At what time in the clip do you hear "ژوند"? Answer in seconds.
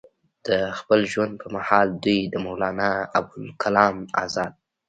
1.11-1.33